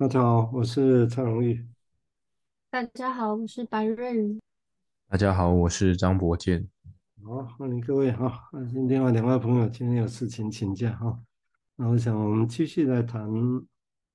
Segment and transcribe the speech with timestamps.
[0.00, 1.62] 大家好，我是蔡荣玉。
[2.70, 4.40] 大家好，我是白瑞宇。
[5.06, 6.66] 大家好，我是张博健。
[7.22, 8.48] 好，欢迎各位哈。
[8.88, 11.20] 另外两位朋友今天有事情请假哈。
[11.76, 13.30] 那我想我们继续来谈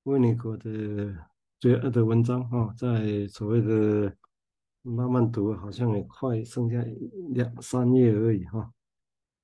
[0.06, 1.16] 温尼国的
[1.60, 4.12] 最后的文章哈，在所谓的
[4.82, 6.84] 慢慢读，好像也快剩下
[7.30, 8.72] 两三页而已哈。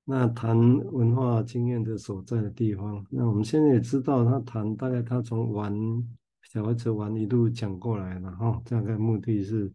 [0.06, 0.58] 那谈
[0.92, 5.72] 文化经验的所在的地方，那我们现在也知道，他谈大概他从玩
[6.44, 9.72] 小孩子玩一路讲过来了哈，大概目的是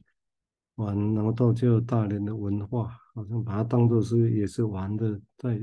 [0.74, 5.58] 玩，然后到最后大人的文化，好像把它当做是也是玩的，在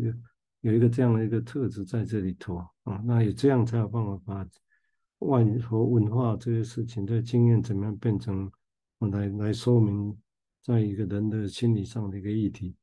[0.62, 4.48] 有一个这样的一个特质在这里头啊，那也这样才有办法把
[5.20, 8.52] 外和文化这些事情的经验怎么样变成
[9.12, 10.18] 来来说明，
[10.62, 12.76] 在一个人的心理上的一个议题。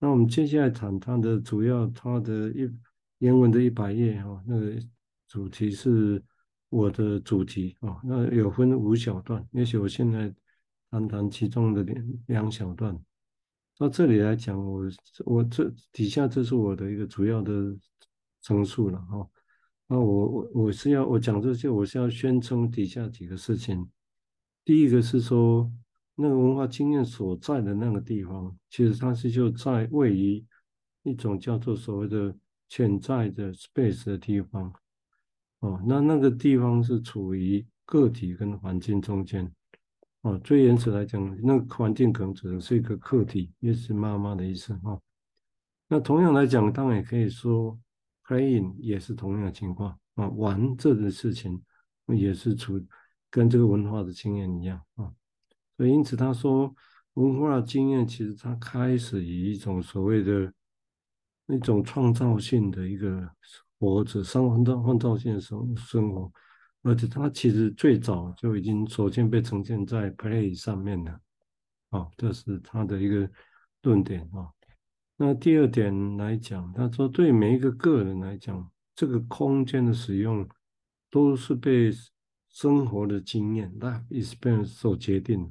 [0.00, 2.70] 那我们接下来谈它的主要，它的一
[3.18, 4.76] 原文的一百页哈，那个
[5.26, 6.22] 主题是
[6.68, 10.34] 我的主题啊，那有分五小段，也许我现在
[10.90, 12.98] 谈谈其中的两两小段。
[13.76, 14.82] 到这里来讲，我
[15.24, 17.76] 我这底下这是我的一个主要的
[18.42, 19.28] 陈述了哈。
[19.86, 23.88] 那我我我是要我讲这些，我是要宣称底下几个事情。
[24.64, 25.70] 第一个是说。
[26.20, 30.44] 那个文化经验所在的那个地方，其实它是就在位于
[31.04, 32.34] 一种叫做所谓的
[32.68, 34.72] 潜在的 space 的地方，
[35.60, 39.50] 哦，那那个地方是处于个体跟环境中间，
[40.22, 45.00] 哦，最原始来讲，那个环境可能只能是一个客体，也是妈妈的意思哈。
[45.88, 47.78] 那同样来讲，当然也可以说
[48.24, 51.62] playing 也是同样的情况啊，玩这个事情
[52.06, 52.80] 也是处
[53.30, 55.10] 跟这个文化的经验一样啊。
[55.76, 56.74] 所以，因此他说，
[57.14, 60.52] 文化经验其实它开始以一种所谓的
[61.46, 63.28] 那种创造性的一个
[63.78, 66.32] 活着，生活的创造性的生生活，
[66.82, 71.20] 而且它其实最早就已经首先被呈现在 play 上面了，
[71.90, 73.30] 啊，这是他的一个
[73.82, 74.50] 论点啊。
[75.16, 80.48] 那第二点来讲，他说对每一个个人来讲，这个空间的使用
[81.10, 81.90] 都是被
[82.48, 85.50] 生活的经验 life experience 所决定的。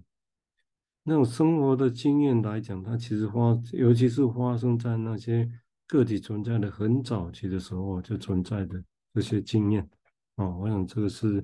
[1.04, 5.50] 那种生活的经验来讲，它其实发，尤其是发生在那些
[5.88, 8.84] 个体存在的很早期的时候就存在的
[9.14, 9.90] 这些经验，
[10.36, 11.44] 哦，我想这个是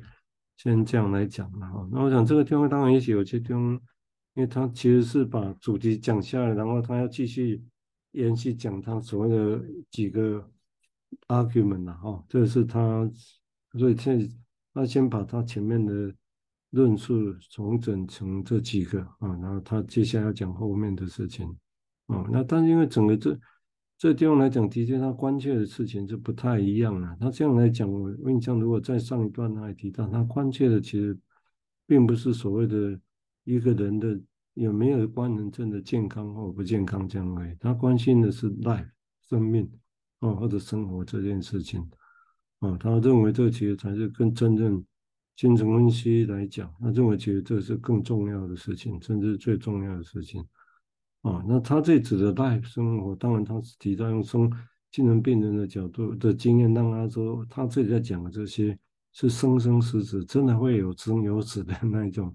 [0.57, 1.87] 先这样来讲的哈。
[1.91, 3.71] 那我想这个地方当然也许有些地方，
[4.35, 7.63] 因为他其实是把主题讲下来，然后他要继续
[8.11, 10.47] 延续讲他所谓的几个
[11.27, 12.23] argument 了哈。
[12.29, 13.09] 这是他，
[13.77, 14.35] 所以现在
[14.73, 16.13] 他先把他前面的。
[16.73, 21.47] 论述重整成这几个啊，然后他接下来要讲后面的事情
[22.07, 22.25] 啊。
[22.31, 23.39] 那但是因为整个这
[24.03, 27.15] 这地方来讲，的确他关切的事情就不太一样了。
[27.21, 31.17] 他这样来讲，我印象如果在上一段他也提到，他关切的其实
[31.87, 32.99] 并不是所谓的
[33.45, 34.19] 一个人的
[34.55, 37.55] 有没有官能症的健康或不健康这样而已。
[37.61, 38.89] 他关心的是 life
[39.29, 39.71] 生命
[40.19, 41.89] 哦，或者生活这件事情
[42.59, 42.75] 啊。
[42.77, 44.83] 他认为这其实才是更真正。
[45.37, 50.43] 精神分析来讲，他认为其实这是更重要的事情，甚至最重要的事情
[51.23, 51.43] 啊。
[51.45, 54.49] 那他这指的 life 生活，当然他是提到用生
[54.91, 58.77] 精神病人的角度的经验，让他说他这里在讲的这些
[59.11, 62.33] 是生生死死，真的会有生有死的那一种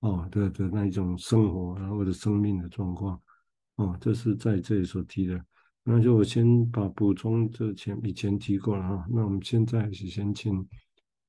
[0.00, 3.20] 哦的的那一种生活，然后或者生命的状况
[3.76, 5.42] 哦，这是在这里所提的。
[5.82, 10.66] 那就我先把补充这前以前提过了哈，那我们现在是先请。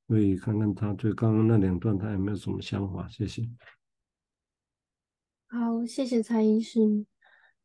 [0.07, 3.07] 可以看看他对刚刚那两段，他有没有什么想法？
[3.09, 3.41] 谢谢。
[5.47, 7.05] 好，谢谢蔡医师。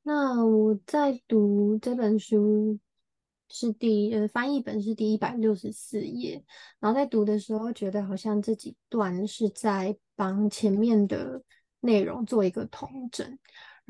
[0.03, 2.79] 那我在读这本书
[3.49, 6.45] 是第呃翻译本是第一百六十四页，
[6.79, 11.43] 然后在读的时候觉得好像这几段是在帮前面的
[11.81, 13.39] 内容做一个统整。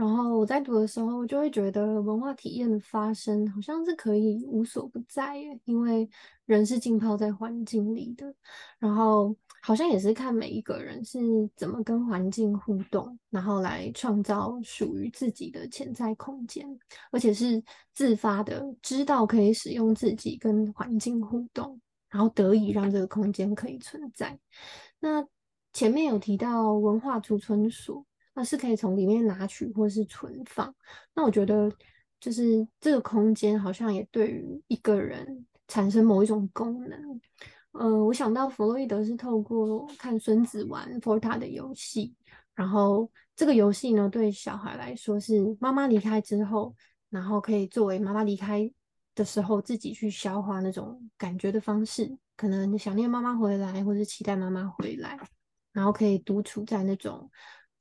[0.00, 6.08] 然后我在读的时候，我就会觉得文化体验的发生好像是可以无所不在耶，因为
[6.46, 8.34] 人是浸泡在环境里的。
[8.78, 11.20] 然后好像也是看每一个人是
[11.54, 16.66] 怎么跟环境互动，然后来创造属于自己的潜在空间，
[17.10, 21.78] 而且是自发的知道可以使用自己跟环境互动，
[22.08, 24.38] 然后得以让这个空间可以存在。
[24.98, 25.22] 那
[25.74, 28.06] 前面有提到文化储存所。
[28.44, 30.74] 是可以从里面拿取或是存放。
[31.14, 31.70] 那我觉得，
[32.20, 37.20] 就是这个空间好像也对于一个人产生某一种功能。
[37.72, 42.14] 呃，我想到弗洛伊德是透过看孙子玩 Forta 的游戏，
[42.54, 46.74] 然后这个游戏呢，对小孩来说是妈妈离开之后，
[47.10, 48.68] 然后可以作为妈妈离开
[49.14, 55.16] 的时候自己去消化那种感觉的方式，可能想念妈妈回来，或是期待妈妈回来，
[55.72, 57.30] 然后可以独处在那种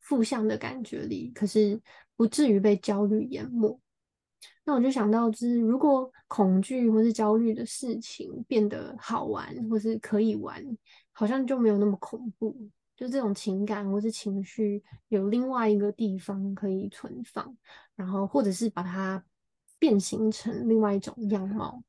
[0.09, 1.79] 负向的感觉里，可是
[2.17, 3.79] 不至于被焦虑淹没。
[4.65, 10.65] 那我就想到，就是如果恐惧或是焦虑的事情变得好玩，或是可以玩，
[11.11, 12.57] 好像就没有那么恐怖。
[12.95, 17.55] 就这种情感或是情绪有另外一个地方可以存放，
[17.95, 19.23] 然后或者是把它
[19.77, 21.83] 变形成另外一种样貌。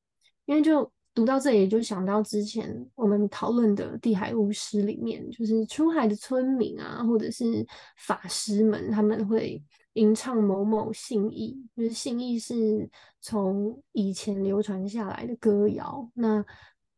[0.45, 7.67] 因为就读到这里，就想到之前我们讨论的地海巫师里面，就是出海的村民啊，或者是
[7.97, 9.63] 法师们，他们会
[9.95, 12.89] 吟唱某某信义，就是信义是
[13.21, 16.11] 从以前流传下来的歌谣。
[16.15, 16.45] 那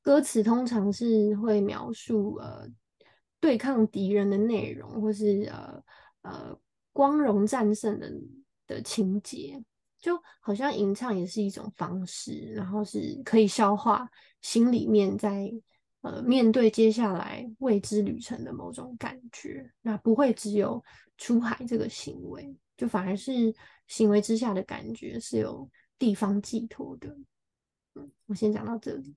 [0.02, 2.68] 歌词通常是会描述呃。
[3.42, 5.82] 对抗敌人的内容，或是呃
[6.22, 6.56] 呃
[6.92, 8.08] 光荣战胜的
[8.68, 9.60] 的情节，
[10.02, 14.06] 就好像吟唱也是一种方式，然后是可以消化
[14.42, 15.50] 心里面在
[16.02, 20.84] 呃面对接下来未知旅程的某种感觉，那不会只有
[21.16, 23.54] 出海这个行为，就反而是
[23.86, 27.16] 行为之下的感觉是有地方寄托的。
[27.94, 29.14] 嗯，我先讲到这里。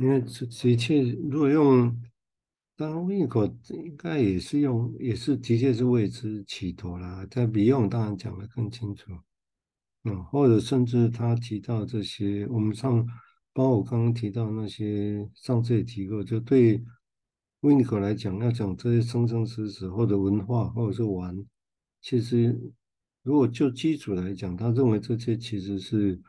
[0.00, 1.98] 因为这这一切如果用。
[2.78, 7.26] 当然，维尼口应该也是用，也是的确是为之企图啦。
[7.30, 9.12] 但比用当然讲得更清楚，
[10.06, 13.04] 嗯，或者甚至他提到这些，我们上，
[13.52, 16.82] 包括我刚刚提到那些，上次也提过，就对
[17.60, 21.36] 维尼口来讲，要讲这些生生死死或者文化或者是玩，
[22.00, 22.58] 其实
[23.22, 26.20] 如果就基础来讲，他认为这些其实是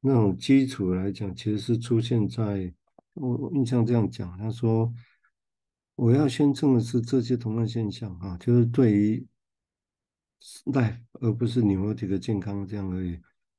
[0.00, 2.72] 那种基础来讲，其实是出现在
[3.14, 4.92] 我我印象这样讲，他说。
[5.98, 9.26] 我要宣称的是，这些同样现象啊，就是对于
[10.66, 13.10] life 而不是 neurotic 健康这样而已。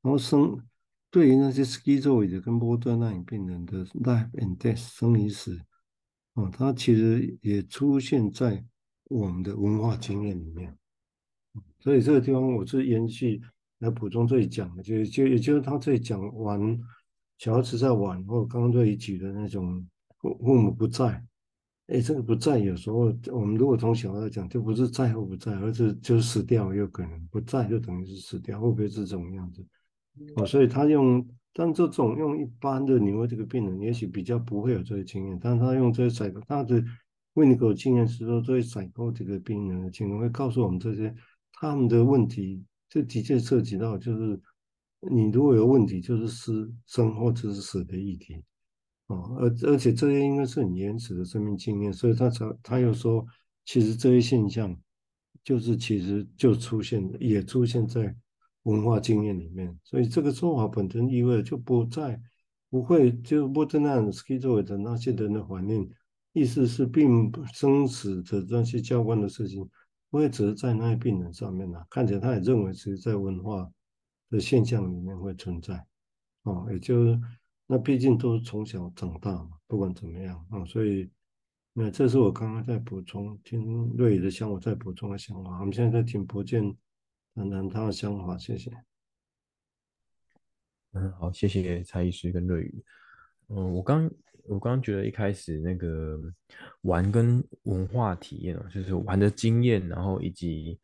[0.02, 0.58] 然后生
[1.10, 5.60] 对于那些 schizoid 跟 borderline 病人的 life and death 生与死
[6.34, 8.64] 啊，它其实也出现在
[9.06, 10.78] 我们的文化经验里面。
[11.80, 13.42] 所以这个地方我是延续
[13.80, 16.80] 来补充这里讲的，就就也就是他这里讲完
[17.38, 19.88] 小孩子在玩，或者刚刚这里举的那种
[20.20, 21.24] 父母不在。
[21.88, 29.66] 哎，这个不在，有时候我们如果从小来讲，就不是在或不在，而是就死掉，有可能不在就等于是死掉，会不会是这种样子？
[30.36, 36.84] 哦，所以他用，但这种用一般的你问这个病人，也许比较不会有这个经验，但他用这些采购，他的
[37.36, 41.16] 维尼口经验是说，这些采购这个病人的经验会告诉我们这些
[41.54, 44.38] 他们的问题，这的确涉及到就是
[45.10, 48.44] 你如果有问题，就是死生或者是死的议题。
[49.08, 53.26] 哦，而而且这些应该是很原始的生命经验，所以他才他又说，
[53.64, 54.78] 其实这些现象
[55.46, 58.14] 就是其实就出现也出现在
[58.64, 62.22] 文化经验里面，所以这个说法本身意味就不再
[62.70, 65.90] 不会就不真那样 schizoid 的那些人的反应，
[66.34, 69.70] 意思是并不生死的那些教官的事情，
[70.10, 73.72] 不会只是在那些病人上面啊，看起来他也认为其实在文化
[74.30, 75.86] 的现象里面会存在，
[76.44, 77.18] 哦，也就是。
[77.70, 81.10] 那毕竟都是从小长大嘛，不管怎么样啊、所以
[81.74, 85.60] 那这是我刚刚在补充，听瑞宇的想法再补充的想法。
[85.60, 86.64] 我们现在在听博建
[87.36, 88.72] 谈谈他的想法，谢谢。
[90.94, 92.84] 嗯，好，谢谢蔡医师跟瑞宇。
[93.50, 94.10] 嗯，我刚
[94.46, 96.18] 我刚觉得一开始那个
[96.84, 100.80] 玩跟文化体验啊，就是玩的经验，然后以及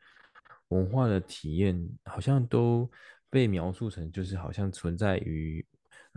[0.67, 2.91] 文化的体验，好像都
[3.29, 5.65] 被描述成就是好像存在于。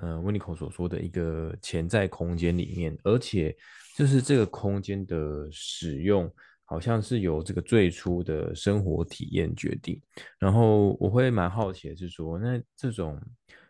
[0.02, 3.56] 嗯，维尼口所说的一个潜在空间里面，而且
[3.96, 6.30] 就是这个空间的使用，
[6.64, 9.98] 好像是由这个最初的生活体验决定。
[10.38, 13.18] 然后我会蛮好奇的是说，那这种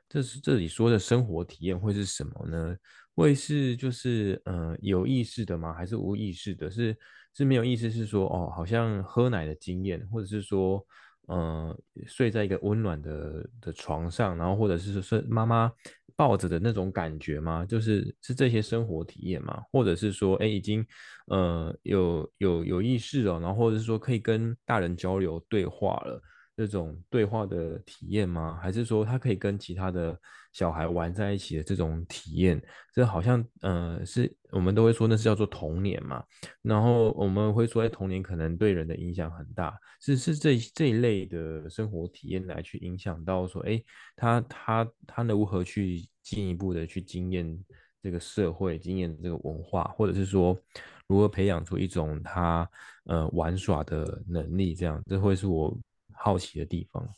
[0.08, 2.76] 这是这里说的生活体验会是什么呢？
[3.14, 5.72] 会是就是嗯有意识的吗？
[5.72, 6.68] 还是无意识的？
[6.68, 6.96] 是
[7.34, 7.88] 是没有意识？
[7.88, 10.84] 是说哦，好像喝奶的经验，或者是说
[11.28, 15.72] 嗯睡在一个温暖的的床上，然后或者是说妈妈。
[16.16, 17.64] 抱着的那种感觉吗？
[17.66, 19.62] 就是是这些生活体验吗？
[19.70, 20.84] 或者是说，哎，已经
[21.26, 26.20] 呃有有有意识了，然后或者是说可以跟大人交流对话了，
[26.56, 28.58] 这种对话的体验吗？
[28.62, 30.18] 还是说他可以跟其他的
[30.52, 32.60] 小孩玩在一起的这种体验？
[32.94, 36.24] 这好像呃是我们都会说那是叫做童年嘛。
[36.62, 43.82] 然后我们会说，哎，童年可能对人的影响很大，是是这这一类的生活体验来去影响到说，哎。
[44.18, 47.64] 他他他如何去进一步的去经验
[48.02, 50.58] 这个社会，经验这个文化，或者是说
[51.06, 52.66] 如何培养出一种他
[53.04, 54.74] 呃玩耍的能力？
[54.74, 55.78] 这样，这会是我
[56.18, 57.08] 好奇的地方。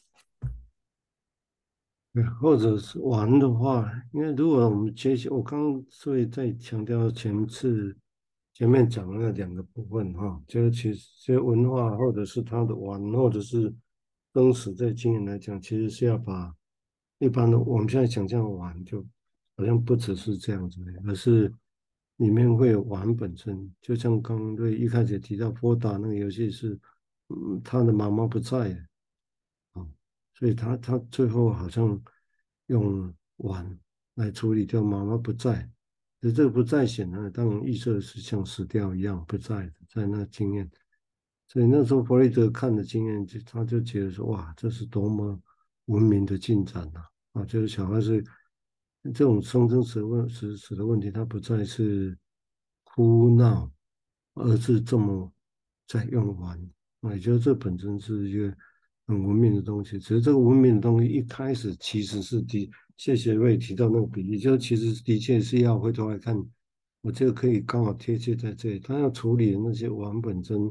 [2.14, 7.96] 对，或者是玩的话，因为如果我们接下，我刚所以在强调前次
[8.54, 13.72] 前面讲的那两个部分哈，就是其实这些文化或者是他的玩，或者是
[14.32, 16.52] 生死这经验来讲，其实是要把
[17.18, 19.06] 一般的我们现在想象玩，就
[19.56, 21.52] 好像不只是这样子的，而是
[22.16, 26.76] 里面会有玩本身，就像刚对一开始提到波达那个游戏是，
[27.28, 28.87] 嗯，他的妈妈不在。
[30.38, 32.00] 所以他他最后好像
[32.66, 33.76] 用碗
[34.14, 35.68] 来处理掉妈妈不在，
[36.20, 40.70] 可是这个不在显然当然预设是像死掉一样不在的，在那经验。
[41.48, 45.36] 所以那时候弗雷德看的经验，就他就觉得说哇，这是多么
[45.86, 47.02] 文明的进展呐！
[47.32, 48.22] 啊，就是小孩子
[49.02, 52.16] 这种生生死问死死的问题，他不再是
[52.84, 53.68] 哭闹，
[54.34, 55.32] 而是这么
[55.88, 56.70] 在用碗。
[57.00, 58.56] 我觉得这本身是一个。
[59.08, 66.36] 很文明的东西，只是这个文明的东西一开始其实是的，谢谢瑞提到那个比喻，就其实的确是要回头来看，
[67.00, 70.70] 我这个可以刚好贴切在这里，他要处理的那些玩本真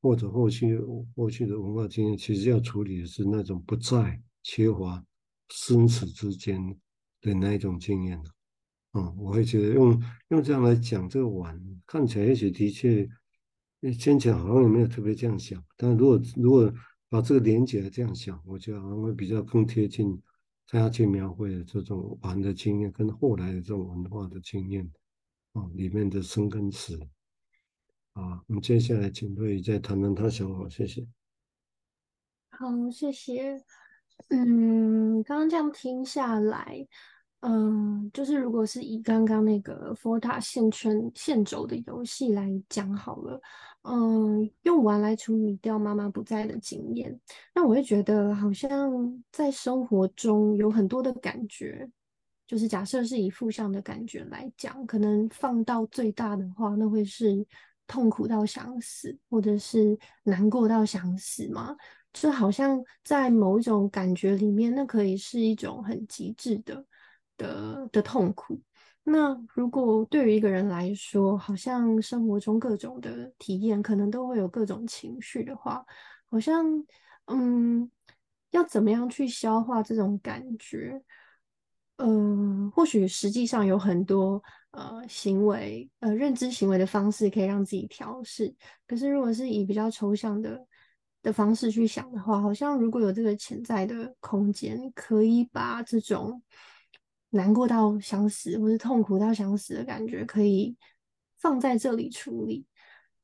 [0.00, 0.78] 或者后续
[1.16, 5.04] 后续的文化经验，其实要处理的是那种不在缺乏
[5.48, 6.64] 生死之间
[7.20, 8.22] 的那一种经验。
[8.92, 13.08] 嗯，我会觉得用用这样来讲这个碗，看起来也许的确，
[13.98, 16.72] 先前好像也没有特别这样想，但如果如果。
[17.12, 20.18] 把这个连结这样想，我觉得好像会比较更贴近
[20.66, 24.90] 他要去描绘的这种玩的经验，跟后来的这种文化的经验
[25.52, 26.98] 啊，里面的生跟死
[28.14, 28.42] 啊。
[28.46, 31.06] 我们接下来请瑞再谈谈他想法，谢谢。
[32.48, 33.62] 好，谢谢。
[34.30, 36.88] 嗯，刚刚这样听下来。
[37.44, 43.40] 嗯，就是如果是以刚刚那个佛塔线圈线轴的游戏来讲好了，
[43.82, 47.20] 嗯，用完来处理掉妈妈不在的经验，
[47.52, 51.90] 那我会觉得好像在生活中有很多的感觉，
[52.46, 57.44] 就是假设是以负向的感觉来讲，可能放到最大的话，那会是
[57.88, 61.74] 痛苦到想死，或者是难过到想死嘛，
[62.12, 66.86] 就好像在某一种感觉里面，那可以是一种很极致的。
[67.42, 68.60] 的的痛苦。
[69.04, 75.84] 那如果对于一个人来说，好像生活中各种的体验，可能都会有各种情绪的话，
[76.30, 76.64] 好像
[77.26, 77.90] 嗯，
[78.52, 81.02] 要怎么样去消化这种感觉？
[81.96, 88.54] 嗯、或许实际上有很多呃行为呃认知行为的方式可以让自己调试。
[88.86, 90.64] 可是如果是以比较抽象的
[91.22, 96.40] 的方式去想的话，好像如果有这个潜在的空间，可以把这种。
[97.34, 100.76] 难过到想死，或是痛苦到想死的感觉，可以
[101.38, 102.66] 放在这里处理。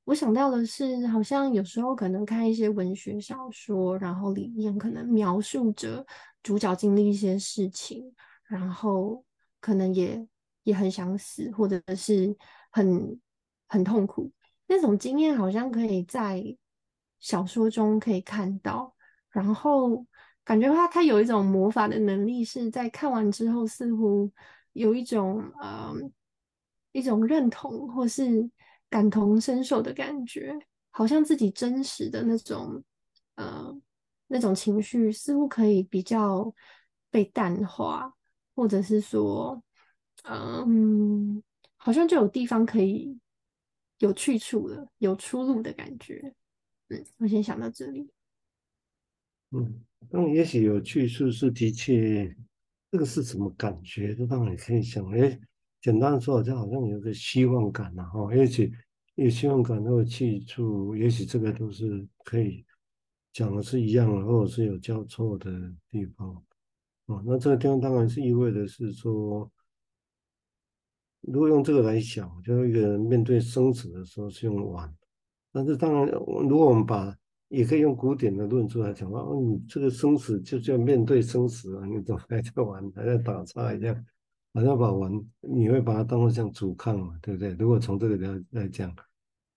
[0.05, 6.07] 我想到的是，好像有时候可能看一些文学小说，然后里面可能描述着
[6.43, 9.23] 主角经历一些事情，然后
[9.61, 10.27] 可能也
[10.63, 12.35] 也很想死，或者是
[12.71, 13.21] 很
[13.69, 14.33] 很痛苦。
[14.67, 16.43] 那种经验好像可以在
[17.21, 18.97] 小说中可以看到，
[19.29, 20.07] 然后。
[20.49, 24.33] 感觉他他有一种魔法的能力，是在看完之后似乎
[24.73, 25.93] 有一种呃
[26.93, 28.51] 一种认同或是
[28.89, 32.83] 感同身受的感觉，好像自己真实的那种
[33.35, 33.79] 呃
[34.29, 36.51] 那种情绪似乎可以比较
[37.11, 38.11] 被淡化，
[38.55, 39.63] 或者是说
[40.25, 41.43] 嗯
[41.77, 43.19] 好像就有地方可以
[43.99, 46.35] 有去处了，有出路的感觉。
[46.89, 48.11] 嗯，我先想到这里。
[49.51, 49.85] 嗯。
[50.11, 52.35] 那也许有去处是的确，
[52.91, 54.15] 这个是什么感觉？
[54.15, 55.39] 这当然可以想，哎，
[55.83, 58.73] 简单的说，就好像有个希望感呐，哈，也许
[59.17, 62.65] 有希望感，有去处，也许这个都是可以
[63.33, 65.51] 讲的是一样的，或者是有交错的
[65.91, 66.43] 地方，
[67.07, 69.51] 哦，那这个地方当然是意味的是说，
[71.23, 74.97] 如果用这个来想，就一个人面对生死的时候是用玩，
[75.53, 76.07] 但是当然，
[76.49, 77.15] 如果我们把
[77.49, 84.07] 也可以用古典的论述来讲话，哦，你这个生死就叫面对生死啊，你怎么还在玩，还在打岔一样，
[84.53, 87.55] 好像把玩，你会把它当做像阻抗嘛，对不对？
[87.55, 88.95] 如果从这个来来讲，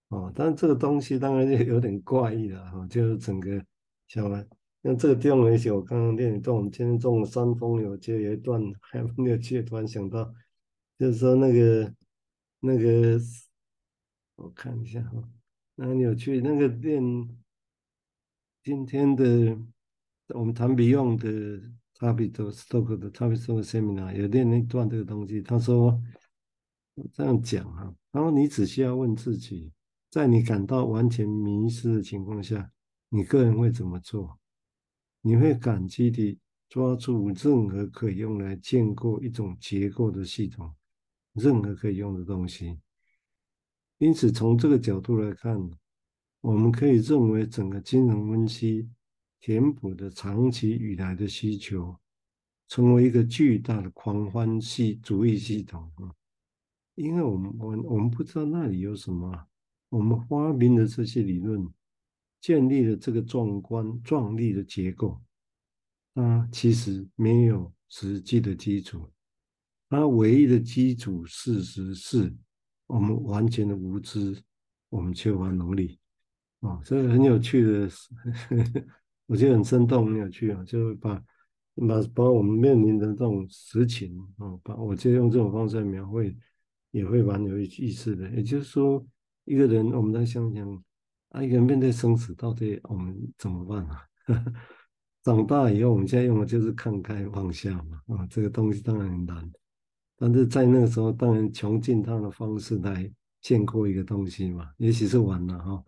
[0.08, 3.62] 哦，但是这个东西当然就有点怪异了哈、哦，就是整个，
[4.08, 4.46] 晓得吗？
[4.84, 10.34] 像这个地方有一些，我刚刚练一段，我们今天中午山风有接有一段还没有接，突然想到，
[10.98, 11.94] 就是说那个
[12.62, 13.20] 那个，
[14.38, 15.22] 我看一下哈，
[15.76, 17.04] 那很有趣，那个练。
[18.64, 19.58] 今天的
[20.36, 26.00] 我们谈 Beyond 的 Tavistock Stock 的 Tavistock Seminar 有练那段这个东西，他说
[27.12, 29.74] 这样讲哈，然后你只需要问自己，
[30.12, 32.72] 在你感到完全迷失的情况下，
[33.10, 34.38] 你个人会怎么做？
[35.22, 36.40] 你会感激地
[36.70, 40.72] 抓住任何可以用来建构一种结构的系统，
[41.34, 42.80] 任何可以用的东西。
[43.98, 45.58] 因此，从这个角度来看，
[46.42, 48.90] 我们可以认为整个金融分析
[49.40, 51.96] 填补的长期以来的需求，
[52.68, 56.12] 成为一个巨大的狂欢系主义系统啊！
[56.96, 59.48] 因为我们我们我们不知道那里有什么，
[59.90, 61.66] 我们发明的这些理论，
[62.42, 65.22] 建立了这个壮观壮丽的结构。
[66.14, 69.10] 它其实没有实际的基础，
[69.90, 72.36] 它唯一的基础事实是
[72.88, 74.44] 我们完全的无知，
[74.90, 75.98] 我们缺乏能力
[76.62, 76.80] 啊！
[76.84, 77.90] 这个很有趣的，
[79.28, 80.64] 我觉得很生动，很有趣啊！
[80.64, 81.22] 就把
[81.88, 86.36] 把把我们面临的这种实情啊，把我就用这种方式来描绘，
[86.92, 88.30] 也会蛮有意思的。
[88.32, 89.04] 也就是说，
[89.46, 90.84] 一个人，我们在想想
[91.30, 94.06] 啊，一个人面对生死，到底我们怎么办啊？
[95.24, 99.52] 长大以后，我们现在用的就是看开放下嘛，啊，这个东西当然很难，
[100.18, 105.84] 但是在那个时候，当然穷尽他的方式来建构一个东西嘛，也许是晚了哈。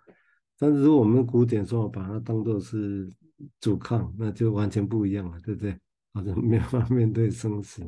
[0.64, 3.12] 但是如果我们古典说把它当做是
[3.60, 5.78] 阻抗，那就完全不一样了，对不对？
[6.14, 7.84] 好像没有办法面对生死，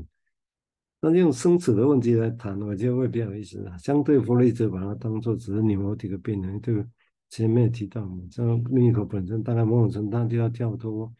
[0.99, 3.77] 那用生死的问题来谈，我觉得会比较有意思啊。
[3.77, 6.85] 相对弗洛伊德把它当做只是 neurotic 某几个病人，对
[7.29, 11.15] 前面提到嘛，像维尼口本身，大概某种程度他就要跳脱。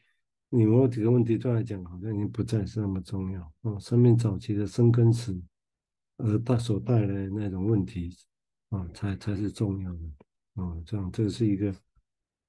[0.50, 3.80] 你某几个问题对来讲，好像已经不再是那么重要哦。
[3.80, 5.42] 生命早期的生跟死，
[6.18, 8.14] 而它所带来的那种问题
[8.72, 10.00] 啊，才才是重要的
[10.56, 10.84] 哦。
[10.86, 11.74] 这样，这是一个，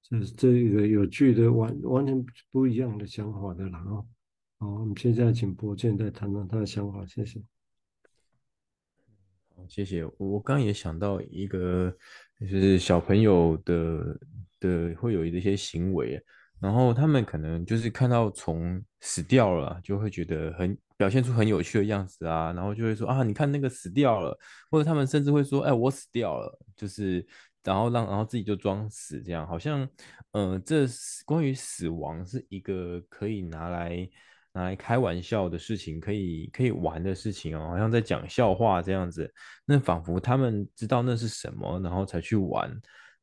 [0.02, 3.84] 这是这一个有趣的完完全不一样的想法的啦。
[3.86, 4.06] 哦，
[4.58, 7.40] 好，我们现在请博建再谈谈他的想法，谢谢。
[9.54, 10.04] 好，谢谢。
[10.18, 11.96] 我刚刚也想到一个，
[12.40, 14.18] 就是小朋友的
[14.58, 16.22] 的会有一些行为。
[16.58, 24.34] 然后他们可能就是看到虫死掉了，就会觉得很表现出很有趣的样子啊，然后就会说啊，你看那个死掉了，
[24.70, 27.24] 或者他们甚至会说，哎，我死掉了，就是
[27.66, 29.82] 然后让然后自己就装死这样，好像
[30.32, 30.86] 嗯、呃，这
[31.26, 34.08] 关于死亡是一个可以拿来
[34.52, 39.30] 拿来开玩笑的事情，可以可以玩的事情哦，好像在讲笑话这样子，
[39.66, 42.70] 那仿佛他们知道那是什么，然后才去玩，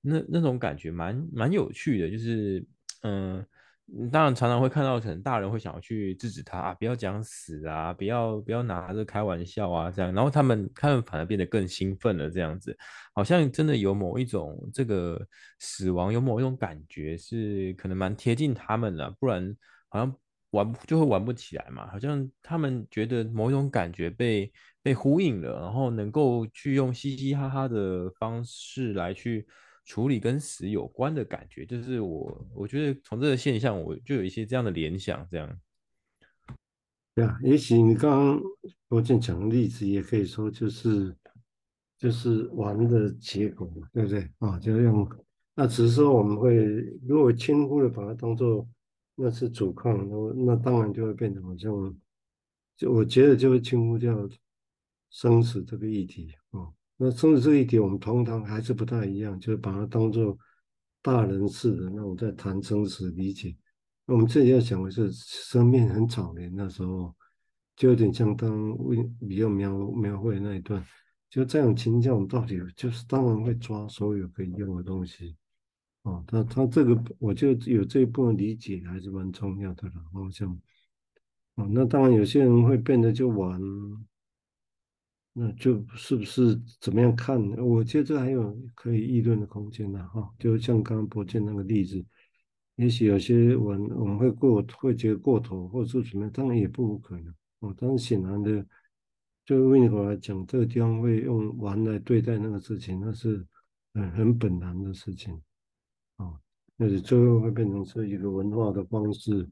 [0.01, 2.63] 那那种感觉蛮蛮有趣的，就是。
[3.05, 3.45] 嗯，
[4.11, 12.75] 当然常常会看到，可能大人会想要去制止他啊，不要讲死啊，不要不要拿着开玩笑啊，这样，然后他们他们反而变得更兴奋了，这样子，
[13.13, 15.21] 好像真的有某一种这个
[15.59, 19.55] 死亡有某一种感觉是可能蛮贴近他们的，不然
[19.89, 20.15] 好像
[20.51, 29.45] 玩就会玩不起来嘛，好像他们觉得某一种感觉被被呼应了，然后能够去用嘻嘻哈哈的方式来去。
[29.85, 35.59] 处理跟死有关的感觉，就是我我觉得从这个现象，我就有一些这样的联想，这样。
[37.15, 38.41] 对啊，也许你刚刚
[38.87, 41.15] 博建讲的例子，也可以说就是
[41.97, 44.57] 就是玩的结果嘛，对不对啊？
[44.59, 45.07] 就用
[45.53, 46.55] 那只是说我们会
[47.07, 48.67] 如果轻忽的把它当做
[49.15, 51.95] 那是主抗，那那当然就会变成好像
[52.75, 54.27] 就我觉得就会轻忽掉
[55.11, 56.73] 生死这个议题啊。
[56.97, 60.37] 那生死这一点，我们通常还是不太一样，就是把它当做
[61.01, 63.55] 大人似的那种在谈生死理解。
[64.05, 67.13] 那我们这里要讲的是生命很早年那时候，
[67.75, 70.85] 就有点像当为比较描描绘那一段，
[71.29, 75.35] 就这样情况，我们到底就是当然会抓所有可以用的东西。
[76.03, 79.93] 哦，他他这个我就有这一部分理解还是蛮重要的了。
[80.13, 80.57] 好像，
[81.55, 83.59] 哦，那当然有些人会变得就玩。
[85.35, 87.41] 那就是不是怎么样看？
[87.57, 90.31] 我觉得这还有可以议论的空间呢，哈。
[90.37, 92.05] 就像刚刚博建那个例子，
[92.75, 97.73] 也许有些我我们会过会觉得过头，或者说怎么样，当然也不可能哦。
[97.75, 98.63] 但是显然的，
[99.43, 103.43] 就维尼口来讲，这个地方会用玩来对待那个事情，那是
[103.95, 105.33] 很很本能的事情
[106.17, 106.39] 啊。
[106.77, 109.49] 那你最后会变成是一个文化的方式。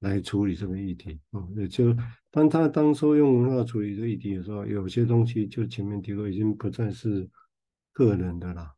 [0.00, 1.18] 来处理这个议题。
[1.30, 1.96] 啊，也就
[2.30, 7.28] 当他当初用文化处理这个议题的时候，有些东西就前面提过，已经不再是
[7.92, 8.74] 个人的了，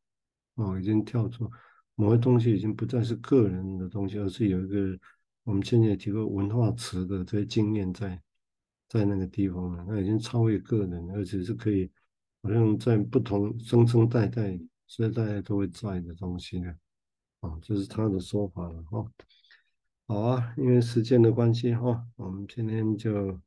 [0.55, 1.51] 哦，已经跳出
[1.95, 4.99] 某些东西，已经不再是个人的东西，而是有一个
[5.45, 8.21] 我们现在提过文化词的这些经验在
[8.89, 11.91] 在那个地方了，那已经超越个人，而且是可以
[12.43, 16.75] 好像在不同生生代代世代都会在的东西呢，
[17.41, 18.83] 啊，这是他的说法了。
[18.91, 19.07] 哈。
[20.13, 23.41] 好啊，因为时间的关系哈，我们今天就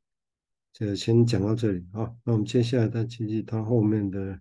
[0.72, 2.12] 就先讲到这里啊。
[2.24, 4.36] 那我们接下来再继续谈后面的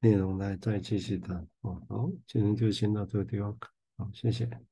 [0.00, 1.46] 内容来再继续谈。
[1.60, 3.56] 哦，好，今天就先到这个地方，
[3.96, 4.69] 好，谢谢。